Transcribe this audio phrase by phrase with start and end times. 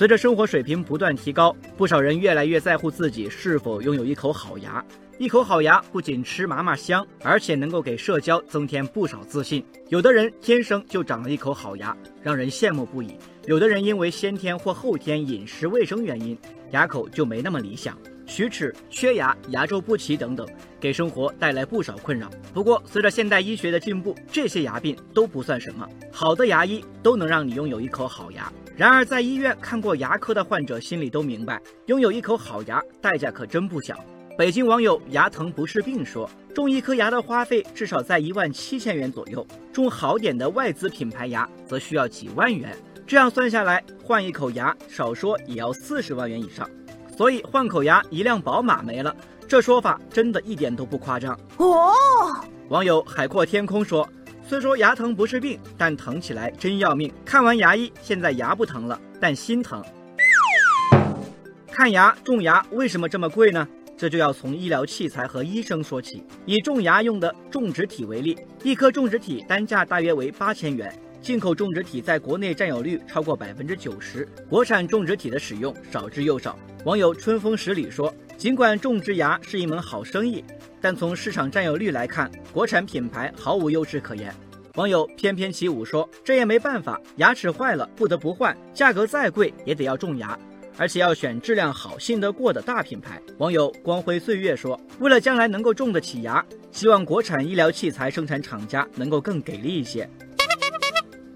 [0.00, 4.82] 随着生活水平不断提高，不少人越来越在乎自己是否拥有一口好牙。
[5.18, 9.62] 一口好牙不仅吃嘛嘛香，而且能够给社交增添不少自信。
[9.90, 13.10] 有的人天生就长了一口好牙，让人羡慕不已；
[13.44, 16.34] 有的人因为先天或后天饮食卫生原因，
[16.70, 17.94] 牙口就没那么理想，
[18.30, 20.46] 龋齿、缺牙、牙周不齐等等，
[20.78, 22.30] 给生活带来不少困扰。
[22.54, 28.50] 不过，随着现代医学的进步，这些牙病都不算什么，好的牙医都能让你拥有一口好牙。
[28.76, 33.98] 然而，在医院看过牙科的患者心里都明白，拥有一口好牙代价可真不小。
[34.38, 42.74] 北京网友牙疼不是病说，种一颗牙的花费至少在一万七千元左右，种好点的外资品牌牙则需要几万元。
[43.06, 46.70] 这样算下来，换一口牙少说也要四十万元以上。
[47.20, 49.14] 所以换口牙一辆宝马没了，
[49.46, 51.92] 这说法真的一点都不夸张哦。
[52.70, 54.08] 网友海阔天空说，
[54.48, 57.12] 虽说牙疼不是病，但疼起来真要命。
[57.22, 59.84] 看完牙医，现在牙不疼了，但心疼。
[61.70, 63.68] 看牙种牙为什么这么贵呢？
[63.98, 66.24] 这就要从医疗器材和医生说起。
[66.46, 70.90] 以种牙用的种植体为例，一颗种植体单价大约为八千元。
[71.20, 76.58] 进口种植体在国内占有率超过百分之九十，国产种植体的使用少之又少。
[76.84, 80.42] 网友春风十里说，尽管种植牙是一门好生意，
[80.80, 84.34] 但从市场占有率来看，国产品牌毫无优势可言。
[84.76, 90.38] 网友翩翩起舞说，这也没办法，牙齿坏了不得不换，价格再贵也得要种牙。
[90.78, 93.20] 而且要选质量好、信得过的大品牌。
[93.36, 100.08] 网友光辉岁月说：“为了将来能够种得起牙，希望国产医疗器材生产厂家能够更给力一些。”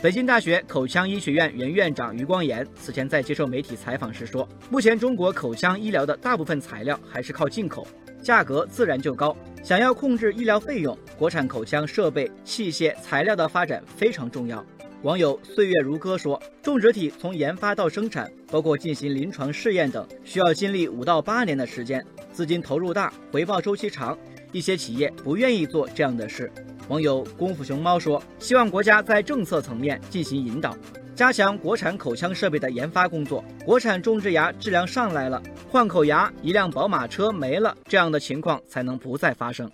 [0.04, 7.86] 北京大学口腔医学院原院长余光炎此前在接受媒体采访时说：“目前中国口腔医疗的大部分材料还是靠进口，
[8.22, 9.34] 价格自然就高。
[9.62, 14.62] 想要控制医疗费用，国产口腔设备、器械、材料的发展非常重要。”
[15.00, 24.18] 网友岁月如歌说，种植体从研发到生产，包括进行临床试验等，需要经历五到八年的时间，资金投入大，回报周期长，
[24.52, 26.52] 一些企业不愿意做这样的事。
[26.88, 30.76] 网友功夫熊猫说，希望国家在政策层面进行引导，
[31.14, 39.70] 加强国产口腔设备的研发工作，国产种植牙质量上来了，换口牙一辆宝马车没了，这样的情况才能不再发生。